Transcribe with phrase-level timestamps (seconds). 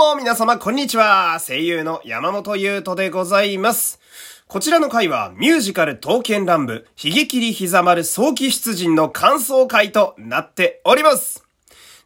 [0.00, 1.38] も皆様こんにちは。
[1.46, 4.00] 声優の山本優斗でございます。
[4.46, 11.44] こちらの回はミュージカル刀剣乱舞、ひげ切りひざ丸早期出陣の感想回となっております。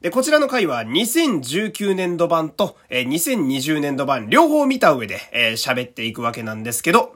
[0.00, 7.14] で、こちらの回は2019年度版と、えー、2020年度版両方見た上でえー、喋っていくわけなんですけど、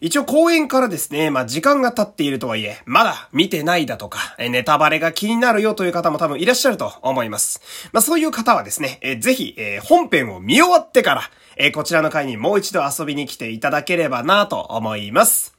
[0.00, 7.60] 一応公演からですね、まあ時間が経っているとはいえ、まだ見てないだとか、ネタバレが気になるよという方も多分いらっしゃると思います。
[7.92, 11.22] まあそういう方はですね、え、ぜひ、え、本編を見終わってから、
[11.56, 15.56] え、こちらの回にもう一度遊びに来ていただければなと思います。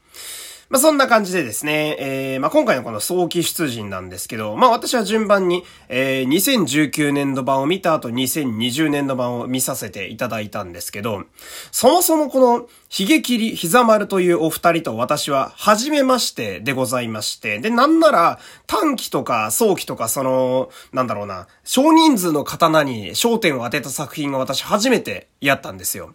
[0.70, 11.23] まあ、そんな感じでですね、えー、まあ、今回のこの早期出陣なんですけど、まあ、私は順番に、えー、2019年度版を見た後2020年度版を見させていただいたんですけど、
[11.72, 26.14] そもそもこの、ひげ切りひざ丸というお二人と私は、初めましてでございまして、で、なんなら、短期とか早期とか、その、なんだろうな、少人数の刀に焦点を当てた作品が私初めてやったんですよ。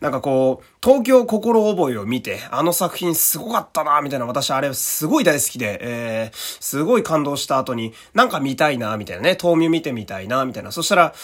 [0.00, 10.70] なんかこう、東京心覚えを見て、あの作品すごかったなみたいな、私あれすごい大好きで、えー、すごい感動した後に、なんか見たいなみたいなね、豆乳見てみたいなみたいな。
[10.70, 11.14] そしたら、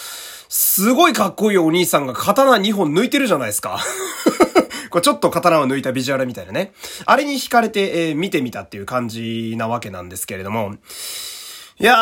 [0.49, 3.79] すごいかっこいいお兄さんが刀2本抜いてるじゃないですか。
[4.89, 6.73] こうちょっと刀を抜いたビジュアルみたいなね。
[7.05, 10.75] あれに惹かれて、えー、見てみたっていう感じなわけなんですけれども。
[11.79, 11.93] いや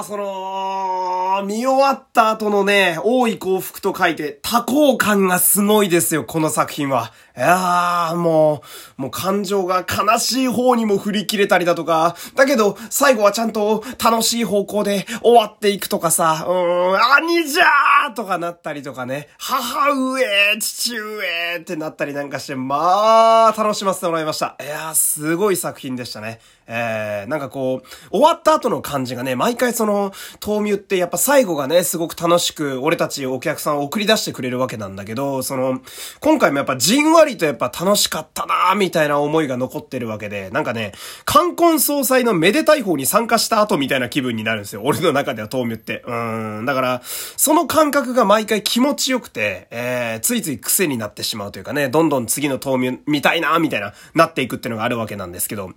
[0.00, 7.14] ー、その、見終わった後のね、多い幸福と書いて、多幸感がすごいですよ、この作品は。
[7.36, 8.62] いやー、も
[8.98, 20.24] う、もう感情が悲しい方にも振り切れたりだとか、だけど、最後はちゃんと楽しい方向で終わっていくとかさ、うーん、兄じゃーとかなったりとかね、母上、
[20.58, 24.56] 父上ってなったりなんかして、まあ、楽しませてもらいました。
[24.58, 26.40] いやー、すごい作品でしたね。
[26.68, 30.12] えー、なんかこう、終わった後の感じがね、毎回その、
[30.44, 35.80] 豆乳ってやっぱ最後がね、すごく楽しく、俺たちお客さんを送り出してくれるわけなんだけど、その、
[36.20, 40.92] 今回もやっぱじんわりりとやっぱ楽しかったなーみたいな思いが残ってるわけで、なんかね、
[41.24, 44.82] 冠婚総裁のめでたい方に参加した後みたいな気分になるんですよ。
[44.84, 46.02] 俺の中では豆乳って。
[46.06, 46.14] う
[46.62, 46.64] ん。
[46.64, 55.70] だから、その感覚が毎回気持ちよくて、えー、ついつい癖になってしまうというかね、どんどん次の豆乳見たいなーみたいな、なっていくっていうのがあるわけなんですけど。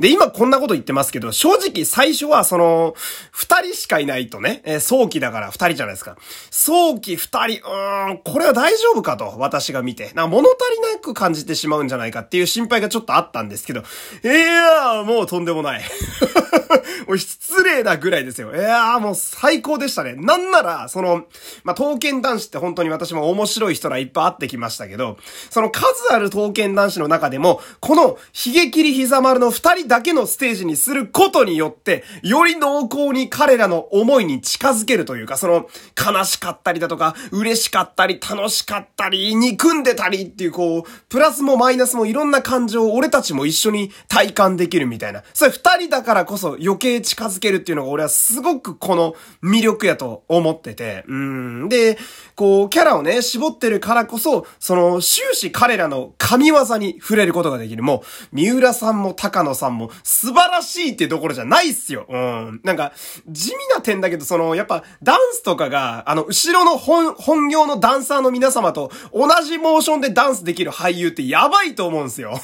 [0.00, 2.94] で、今こんなこと言ってますけど、正直最初はその、
[3.30, 6.16] 二人しかいないとね、えー、早期だから二人じゃないですか。
[6.50, 10.12] 早期二人、うーん、これは大丈夫かと、私が見て。
[10.14, 13.80] な物足りないく感じてしまうんじゃないかっていう心配がちょっとあったんですけど、
[14.22, 15.82] いやー、もうとんでもない。
[17.06, 18.54] もう失礼なぐらいですよ。
[18.54, 20.14] いやー、もう最高でしたね。
[20.14, 21.24] なんなら、その、
[21.64, 25.18] まあ、刀剣男子って本当に私も面白い人らいっぱい会ってきましたけど、
[25.50, 45.22] その数ある刀剣男子の中でも、この、ひげ切り膝丸の二人だけのステージにすることによって、より濃厚に彼らの思いに近づけるというか、その、悲しかったりだとか、嬉しかったり、楽しかったり、憎んでたりっていう、こう、プラスもマイナスもいろんな感情を俺たちも一緒に体感できるみたいな。
[45.32, 51.04] それ二人だからこそ余計近づけるっていうのが俺はすごくこの魅力やと思ってて。
[51.08, 51.68] うん。
[51.68, 51.98] で、
[52.34, 57.82] こう、キャラをね、絞ってるからこそ、その、終始彼らの神業に触れることができる。
[57.82, 58.02] も
[58.32, 62.06] う、三浦さんも高野さんも素晴らしいってところじゃないっすよ。
[62.08, 62.60] うん。
[62.64, 62.92] なんか、
[63.28, 72.38] 地味な点だけど、その、やっぱ、ダンスとかが、あの、後ろの本、本業のダンサーの皆様と同じモーションでダンスできる俳優ってやばいと思うんですよ。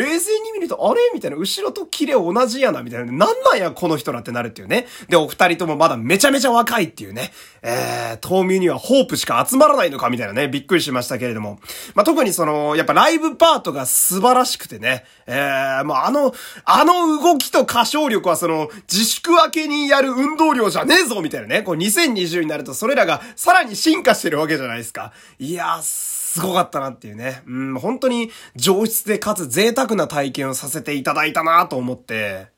[0.00, 1.00] 冷静に見ると、あれ？
[1.12, 3.12] みたいな、後ろとキレ同じやな、みたいな。
[3.12, 4.86] なんなんや、この人らってなるっていうね。
[5.08, 7.32] で、お二人ともまだめちゃめちゃ若いっていうね。
[7.62, 10.48] えー、豆乳にはホープしか集まらないのか、みたいなね。
[10.48, 11.60] びっくりしましたけれども。
[11.94, 15.04] まあ、特にその、やっぱライブパートが素晴らしくてね。
[15.26, 16.32] えー、もうあの、
[16.64, 21.62] あの動きと歌唱力はその、自粛明けにやる運動量じゃねえぞみたいなね。
[21.62, 25.12] こう2020になるとそれらがさらに進化してるわけじゃないですか。
[25.38, 27.42] いやー、すごかったなっていうね。
[27.46, 32.48] うん、本当に上質でかつ贅沢な体験をさせていただいたなと思って、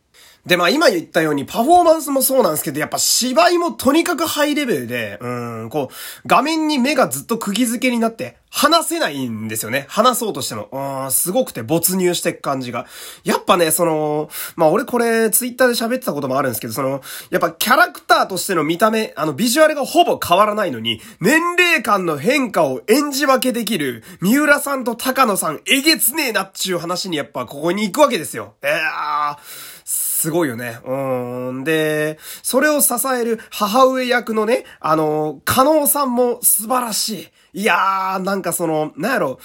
[0.46, 5.28] で、まあ今言ったようにパフォーマンスもそうなんですけど、やっぱ芝居もとにかくハイレベルで、う
[5.66, 5.94] ん、こう、
[6.26, 9.86] 画面に目がずっと釘付けになって、話せないんですよね。
[9.88, 10.68] 話そうとしても。
[10.72, 12.86] うん、すごくて没入してく感じが。
[13.24, 17.00] やっぱね、その、まあ俺これツイッターで喋ってたこともあるんですけど、その、
[17.30, 28.52] やっぱキャラクターとしての見た目、あのビジュアルがほぼ変わらないのに、年齢間の変化を演じ分けできる、三浦さんと高野さん、えげつねえなっちゅう話にやっぱここに行くわけですよ。
[28.60, 29.36] えー、
[30.22, 30.78] すごいよね。
[30.84, 31.64] うん。
[31.64, 37.28] で、それを支える母上役のね、あの、加納さんも素晴らしい。
[37.54, 39.38] いやー、なんかその、なんやろ、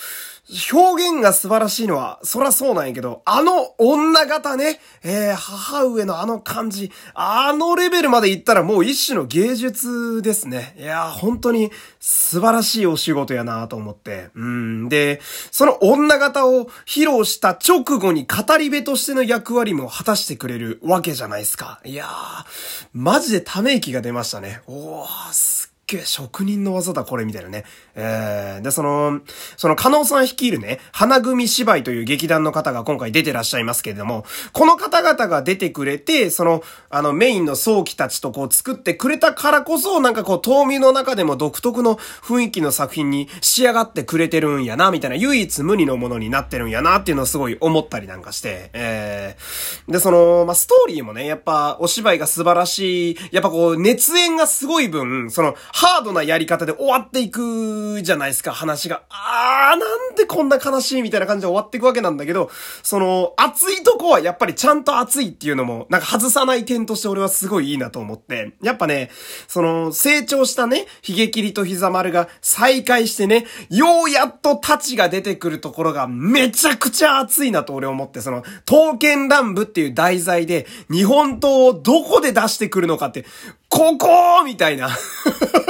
[0.71, 10.74] 表現が素晴らしいのは、そらそうなんやけど、あの女型ね、えー、母上のあの感じ、あのレベルまで行ったらもう一種の芸術ですね。
[10.80, 11.69] いやー、本当に
[12.00, 14.30] 素晴らしいお仕事やなと思って。
[14.36, 14.88] うん。
[14.88, 15.19] で、
[15.51, 21.81] その女型を披露した直後に語り部としての役割も果たしてくれるわけじゃないですか。
[21.83, 22.45] いやー、
[22.94, 24.62] マジでため息が出ましたね。
[24.65, 27.63] おー、すっげえ職人の技だこれみたいなね。
[27.95, 29.22] えー、で、その、
[29.56, 59.03] その、加納さん率いるね、花組芝居という劇団の方が今回出てらっしゃいますけれども、この方々が出てくれて、その、あの、メインの早期たちとこう作ってくれたからこそ、なんかこう、冬眠の中でも独特の雰囲気の作品に仕上がってくれてるんやな、みたいな、唯一無二のものになってるんやな、っていうのをすごい思ったりなんかして、えー、で、その、まあ、ストーリーもね、やっぱ、お芝居が素晴らしい、やっぱこう、熱演がすごい分、その、ハードなやり方で終わっていくじゃないですか、話が。
[59.12, 62.50] あー、なんでこんな悲しいみたいな感じで終わっていくわけなんだけど、
[62.81, 69.12] その、熱いとこはやっぱりちゃんと熱いっていうのも、なんか外さない点として俺はすごいいいなと思って、やっぱね、
[69.47, 83.25] その、成長したね、ヒゲ切りと膝丸が再会してね、ようやっとタチが出てくるところがめちゃくちゃ熱いなと俺思って、その、刀剣乱舞っていう題材で、日本刀をどこで出してくるのかって、
[83.69, 84.89] ここみたいな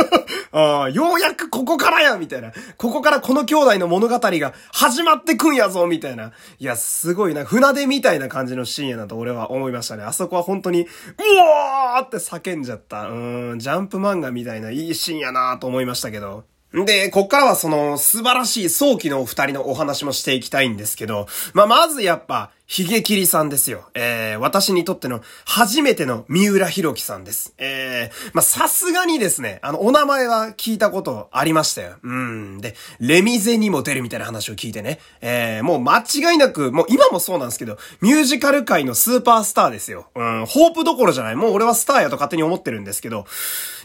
[0.51, 2.51] あようやくここからやみたいな。
[2.77, 6.31] ここからこの兄弟の物語が始まってくんやぞみたいな。
[6.59, 7.45] いや、すごいな。
[7.45, 10.03] 船出みたいな感じのシーンやなと俺は思いましたね。
[10.03, 13.09] あそこは本当に、うおーって叫んじゃった。
[13.09, 16.43] うん、ジャンプ漫画みたいないいシーンやなと思いましたけど。
[16.73, 23.85] で、こっからはその素晴らしい早期のお二人のお話もしていきたいんですけど、まあ、まずやっぱ、ヒゲキリさんですよ。
[23.93, 27.53] えー、私にとっての初めての三浦博樹さんです。
[27.57, 31.95] えー、まさすがにですね、あの、お名前は聞いたことありましたよ。
[32.03, 32.59] うん。
[32.59, 34.99] で、レミゼにも出るみたいな話を聞いてね。
[35.21, 40.07] えー、もう間違いなく、もう今もそうなんですけど、ミュージカル界のスーパースターですよ。
[40.13, 41.37] うん、ホープどころじゃない。
[41.37, 43.25] もう俺はスターやと勝手に思ってるんですけど、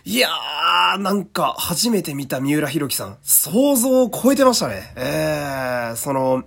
[0.05, 4.93] いやー、なんか、初めて見た三浦博樹さん、想像を超えてましたね。
[4.97, 6.43] えー、その、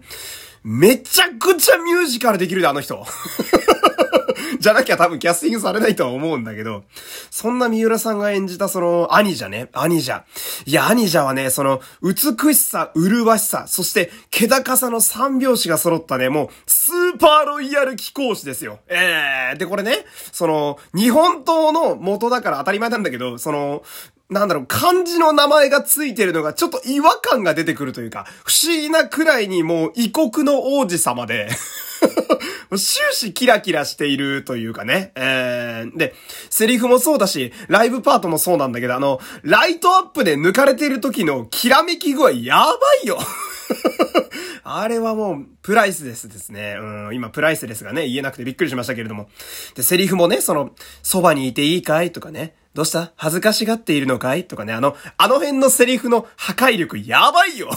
[0.65, 3.05] めちゃくちゃミュージカルできるで、あの人。
[4.59, 6.85] じゃなきゃ多分キャスティングされないとは思うんだけど、
[7.29, 10.23] そんな三浦さんが演じたその、アニジャね、アニジャ。
[10.65, 18.79] いや、アニジャはね、その、美しさ、麗しさ、そして、気高さの三拍子が揃ったね、もう、スーパーロイヤル貴公子ですよ。
[18.87, 23.83] ええー、で、これね、その、日本刀の元だから当たり前なんだけど、その、
[24.29, 31.49] なんだろう、漢字の名前がついてるのがちょっと違和感が出てくるというか、不思議なくらいにもう異国の王子様で
[32.75, 35.11] 終始キラキラしているというかね。
[35.15, 36.15] えー、で、
[36.49, 42.73] セリフもそうだし、ライブパートもそうなんだけど、あの、ライトアップで抜かれている時のきらめき具合やば
[43.03, 43.19] いよ
[44.63, 46.77] あれはもう、プライスですですね。
[46.79, 49.29] うん、今プライスレスがね、言えなくてびっくりしましたけれども。
[49.75, 50.71] で、セリフもね、その、
[51.03, 52.55] そばにいていいかいとかね。
[52.75, 53.13] どうした？
[53.15, 54.43] 恥ずかしがっているのかい？
[54.43, 57.69] とかね、あの、あの辺のセリフの破壊力やばいよ。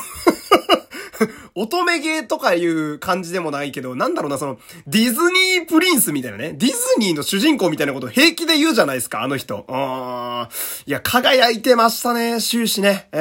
[1.61, 9.65] 乙女芸とかいう感じでもないけど、なんだろうな、その、ディズニープリンスみたいなね、ディズニーの主人公みたいなこと平気で言うじゃないですか、あの人。
[9.69, 10.49] あ
[10.87, 13.09] いや、輝いてましたね、終始ね。
[13.13, 13.19] え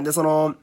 [0.00, 0.54] ー、で、その、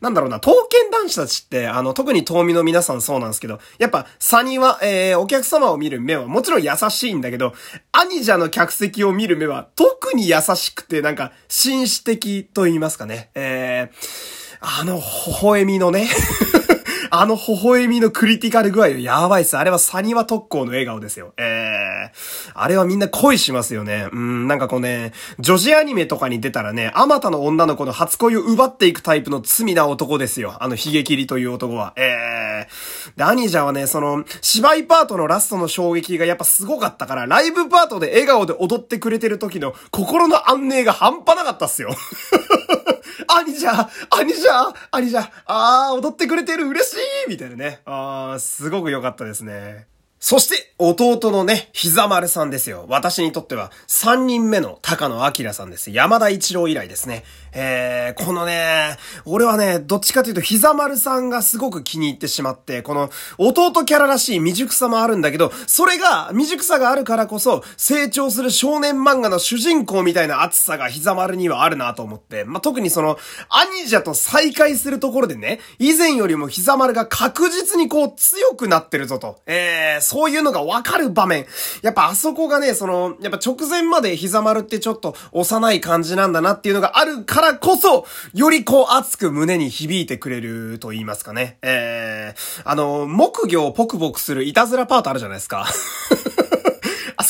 [0.00, 7.54] なんだろうな、刀剣男子たちって、あの、特に東美の皆さんそうなんですけど、やっぱ、サニは、えー、お客様を見る目はもちろん優しいんだけど、
[7.92, 13.30] アニジャの客席を見る目は特に優しくて、なんか、紳士的と言いますかね。
[13.34, 15.02] えー、あの、微
[15.42, 16.08] 笑みのね
[17.12, 19.56] あの微笑みのクリティカル具合やばいっす。
[19.56, 21.32] あれはサニワ特攻の笑顔ですよ。
[21.38, 24.08] ええー、あれはみんな恋しますよね。
[24.12, 30.56] うん、なんかこうね、女子アニメとかに出たらね、あまたの女の子の初恋を奪っていくタイプの罪な男ですよ。
[30.60, 31.94] あの、ヒゲ切りという男は。
[31.96, 41.90] ええー、で、アニジャはね、その、芝居パートのラストの衝撃がやっぱすごかったから、ライブパートで笑顔で踊ってくれてる時の心の安寧が半端なかったっすよ。
[43.28, 46.94] 兄じゃ兄じゃ兄じゃあー、踊ってくれてる嬉し
[47.26, 47.80] いみたいなね。
[47.84, 49.86] あー、すごく良かったですね。
[50.22, 52.84] そして、弟のね、膝丸さんですよ。
[52.90, 55.90] 私にとっては、三人目の高野明さんです。
[55.90, 57.24] 山田一郎以来ですね。
[57.52, 79.38] えー、このね、俺はね、どっちかというと、膝丸さんがすごく気に入ってしまって、この、弟キャラらしい未熟さもあるんだけど、それが、未熟さがあるからこそ、成長する少年漫画の主人公みたいな熱さが膝丸にはあるなと思って、まあ、特にその、兄者と再会するところでね、以前よりも膝丸が確実にこう、強くなってるぞと。
[79.46, 81.46] えー、そういうのがわかる場面。
[81.82, 91.58] やっぱあそこがね、その、やっぱ直前まで膝丸ってちょっと幼い感じなんだなっていうのがあるからこそ、よりこう熱く胸に響いてくれると言いますかね。
[91.62, 95.64] えー、あの、木魚をポクポクするいたずらパートあるじゃないですか。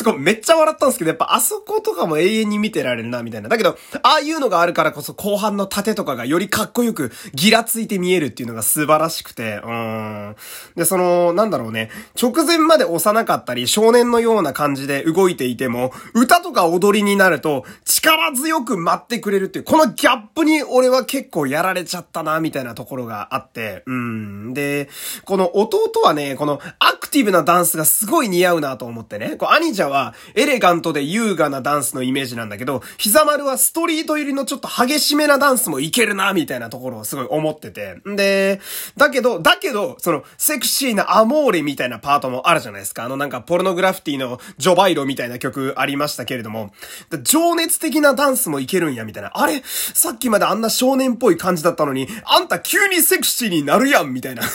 [0.04, 3.48] そこめっちゃ笑ったんですけど、やっぱあそことかも永遠に見てられるな、みたいな。
[3.48, 10.36] だけど、ああいうのがあるからこそ後半の盾とかがよりかっこよくギラついて見えるっていうのが素晴らしくて、うん。
[10.76, 11.90] で、その、なんだろうね、
[12.20, 24.54] 直前まで幼かったり少年のような感じで動いていても、歌とか踊りになると力強く待ってくれるっていう、このギャップに俺は結構やられちゃったな、みたいなところがあって、うん。
[24.54, 24.88] で、
[25.24, 38.00] この弟はね、このアクティブなダンスがすごい似合うなと思ってね、こう、兄者はエレガントで優雅なダンスのイメージなんだけど、膝丸はストリート寄りのちょっと激しめなダンスもいけるな、みたいなところをすごい思ってて。
[38.08, 38.60] んで、
[38.96, 43.04] だけど、だけど、その、セクシーなアモーレみたいなパートもあるじゃないですか。
[43.04, 46.72] あのなんか、ポルノグラフィティのジョバイロみたいな曲ありましたけれども、
[47.22, 49.30] 情熱的なダンスもいけるんや、みたいな。
[49.34, 49.62] あれ？
[49.64, 54.42] さっきまであんな少年っぽい感じだったのに、あんた急にセクシーになるやん、みたいな。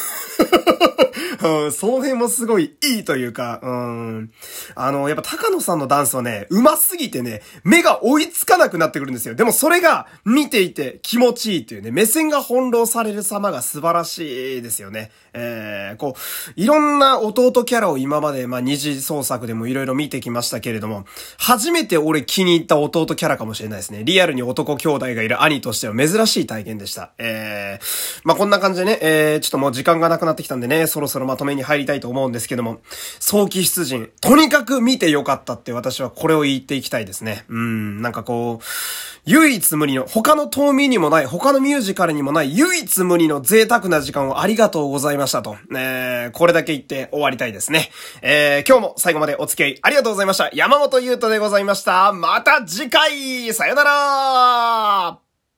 [1.44, 4.32] うん、その辺もすごいいいというか、うん。
[4.76, 9.36] あの、やっぱ高野さんのダンスはね、上手すぎてね、目が追いつかなくなってくるんですよ。
[9.36, 15.12] でもそれが見ていて気持ちいいっていうね、目線が翻弄される様が素晴らしいですよね。
[15.34, 21.06] えー、こう、いろんな弟キャラを今まで、まあ、二次創作でもいろいろ見てきましたけれども、
[21.38, 24.04] 初めて俺気に入った弟キャラかもしれないですね。
[24.04, 27.12] リアルに男兄弟がいる兄としては珍しい体験でした。
[27.18, 32.82] えー、まあ、こんな感じでね、えー、ちょっともう時間がなくなってきたんでね、そろそろまとめに入りたいと思うんですけども、
[33.20, 37.46] 早期出陣、とにかく見てよかったって私はこれを言っていきたいですね。
[37.50, 38.66] うん、なんかこう、
[39.26, 45.58] 唯一無二の、他の島民にもない、他のミュージカルにもない唯一無二の贅沢な時間をありがとうございましたと。
[45.72, 47.90] えー、これだけ言って終わりたいですね。
[48.22, 50.50] えー、今日も最後までお付き合いありがとうございました。
[50.54, 52.14] 山本優斗でございました。
[52.14, 55.25] また次回さよなら